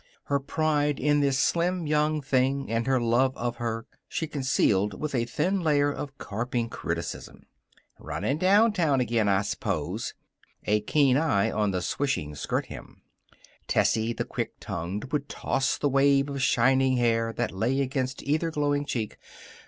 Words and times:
Her 0.23 0.39
pride 0.39 0.99
in 0.99 1.19
this 1.19 1.37
slim 1.37 1.85
young 1.85 2.21
thing 2.23 2.71
and 2.71 2.87
her 2.87 2.99
love 2.99 3.37
of 3.37 3.57
her 3.57 3.85
she 4.07 4.25
concealed 4.25 4.99
with 4.99 5.13
a 5.13 5.25
thin 5.25 5.61
layer 5.61 5.91
of 5.91 6.17
carping 6.17 6.69
criticism. 6.69 7.45
"Runnin' 7.99 8.39
downtown 8.39 8.99
again, 8.99 9.29
I 9.29 9.43
s'pose." 9.43 10.15
A 10.63 10.81
keen 10.81 11.17
eye 11.17 11.51
on 11.51 11.69
the 11.69 11.83
swishing 11.83 12.33
skirt 12.33 12.65
hem. 12.65 13.03
Tessie, 13.67 14.11
the 14.11 14.25
quick 14.25 14.53
tongued, 14.59 15.11
would 15.11 15.29
toss 15.29 15.77
the 15.77 15.87
wave 15.87 16.31
of 16.31 16.41
shining 16.41 16.97
hair 16.97 17.31
that 17.33 17.51
lay 17.51 17.79
against 17.79 18.23
either 18.23 18.49
glowing 18.49 18.85
cheek. 18.85 19.17